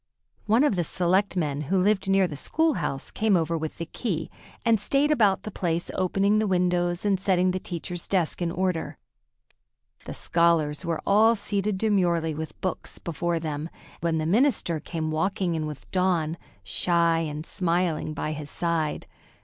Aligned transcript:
One 0.47 0.63
of 0.63 0.75
the 0.75 0.83
selectmen, 0.83 1.65
who 1.69 1.79
lived 1.79 2.09
near 2.09 2.27
the 2.27 2.35
school 2.35 2.73
house, 2.73 3.11
came 3.11 3.37
over 3.37 3.55
with 3.55 3.77
the 3.77 3.85
key, 3.85 4.31
and 4.65 4.81
stayed 4.81 5.11
about 5.11 5.43
the 5.43 5.51
place, 5.51 5.91
opening 5.93 6.39
the 6.39 6.47
windows 6.47 7.05
and 7.05 7.19
setting 7.19 7.51
the 7.51 7.59
teacher's 7.59 8.07
desk 8.07 8.41
in 8.41 8.51
order. 8.51 8.97
The 10.05 10.15
scholars 10.15 10.83
were 10.83 11.03
all 11.05 11.35
seated 11.35 11.77
demurely 11.77 12.33
with 12.33 12.59
books 12.61 12.97
before 12.97 13.39
them 13.39 13.69
when 13.99 14.17
the 14.17 14.25
minister 14.25 14.79
came 14.79 15.11
walking 15.11 15.53
in 15.53 15.67
with 15.67 15.91
Dawn, 15.91 16.35
shy 16.63 17.19
and 17.19 17.45
smiling, 17.45 18.15
by 18.15 18.31
his 18.31 18.49
side. 18.49 19.05